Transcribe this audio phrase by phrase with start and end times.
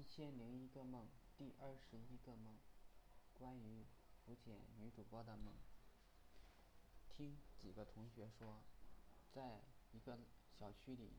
[0.00, 2.56] 一千零一个梦，第二十一个梦，
[3.34, 3.84] 关于
[4.24, 5.52] 福建女主播的梦。
[7.10, 8.62] 听几个同学说，
[9.30, 9.60] 在
[9.92, 10.18] 一个
[10.58, 11.10] 小区里，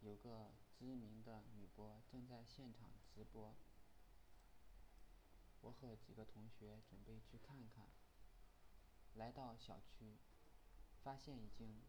[0.00, 3.54] 有个知名的女播正在现场直播。
[5.60, 7.86] 我和几个同学准备去看看。
[9.14, 10.16] 来到小区，
[11.04, 11.82] 发现已经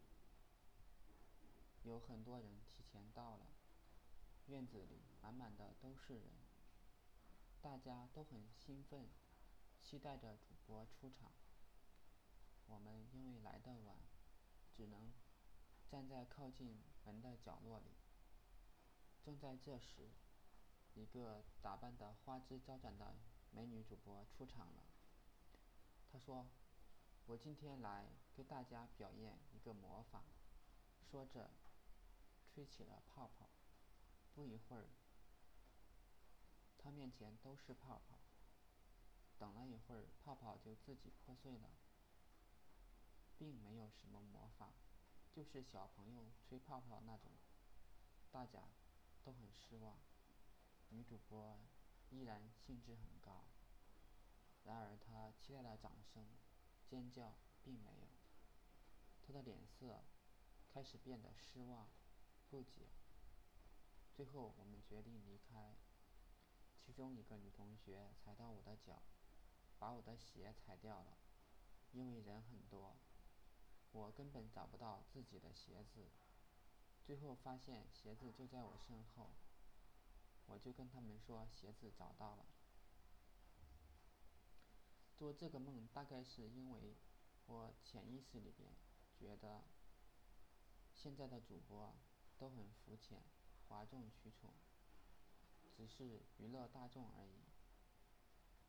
[1.81, 3.44] 有很多人提前到了。
[4.47, 6.23] 院子里满满的都是人，
[7.61, 9.09] 大家都很兴奋，
[9.81, 11.31] 期待着主播出场。
[12.67, 13.97] 我们因为来的晚，
[14.71, 15.11] 只能
[15.89, 17.95] 站在靠近门的角落里。
[19.23, 20.11] 正在这时，
[20.93, 23.15] 一个打扮的花枝招展的
[23.51, 24.83] 美女主播出场了。
[26.11, 26.45] 她说
[27.25, 30.23] ：“我今天来给大家表演一个魔法。”
[31.09, 31.49] 说着，
[32.53, 33.49] 吹起了泡泡。
[34.35, 34.89] 不一会儿，
[36.77, 38.19] 他面前都是泡泡。
[39.39, 41.69] 等了一会儿，泡泡就自己破碎了，
[43.37, 44.73] 并没有什么魔法，
[45.31, 47.31] 就是小朋友吹泡泡那种。
[48.29, 48.67] 大家
[49.23, 49.97] 都很失望，
[50.89, 51.57] 女主播
[52.09, 53.45] 依然兴致很高。
[54.65, 56.27] 然而她期待的掌声、
[56.85, 58.07] 尖叫并没有，
[59.25, 60.03] 她的脸色
[60.67, 61.87] 开始变得失望、
[62.49, 62.89] 不解。
[64.15, 65.75] 最后，我们决定离开。
[66.79, 69.01] 其中一个女同学踩到我的脚，
[69.77, 71.17] 把我的鞋踩掉了。
[71.91, 72.95] 因为人很多，
[73.91, 76.11] 我根本找不到自己的鞋子。
[77.03, 79.31] 最后发现鞋子就在我身后，
[80.45, 82.45] 我就跟他们说鞋子找到了。
[85.17, 86.95] 做这个梦大概是因为
[87.47, 88.71] 我潜意识里边
[89.13, 89.65] 觉得，
[90.93, 91.93] 现在的主播
[92.37, 93.21] 都很肤浅。
[93.67, 94.53] 哗众取宠，
[95.75, 97.43] 只是娱乐大众而已。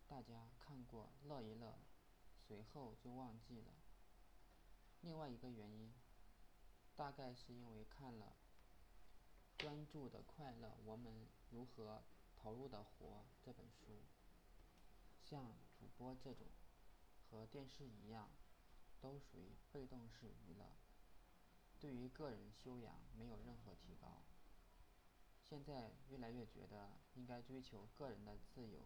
[0.08, 1.78] 大家看过乐一乐，
[2.46, 3.72] 随后就忘记了。
[5.02, 5.92] 另外一个原因，
[6.96, 8.36] 大概是因为看了
[9.62, 12.02] 《专注的快乐：我们如何
[12.36, 14.02] 投入的活》这本书。
[15.22, 16.46] 像主播这种，
[17.28, 18.30] 和电视一样，
[19.00, 20.72] 都属于被动式娱乐，
[21.80, 24.22] 对于个人修养没有任何提高。
[25.48, 28.80] 现在越来越觉得应该追求个人的自由、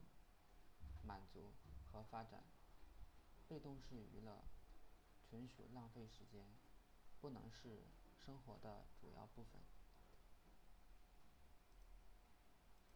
[1.02, 1.54] 满足
[1.90, 2.44] 和发展。
[3.48, 4.44] 被动式娱乐
[5.28, 6.46] 纯属浪费时间，
[7.18, 9.62] 不能是生活的主要部分。